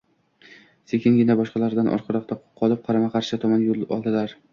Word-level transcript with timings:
Sekingina 0.93 1.35
boshqalardan 1.41 1.89
orqaroqda 1.97 2.37
qolib, 2.63 2.81
qarama-qarshi 2.89 3.39
tomon 3.45 3.67
yo`l 3.67 3.85
oldilar 3.99 4.35